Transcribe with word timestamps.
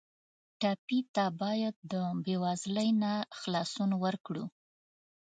ټپي 0.59 0.99
ته 1.15 1.25
باید 1.41 1.75
د 1.91 1.93
بېوزلۍ 2.23 2.89
نه 3.03 3.13
خلاصون 3.39 3.91
ورکړو. 4.03 4.45